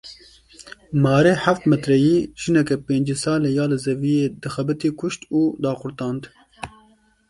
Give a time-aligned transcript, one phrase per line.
[1.03, 6.23] Marê heft metreyî jineke pêncî salî ya li zeviyê dixebitî kuşt û daqurtand!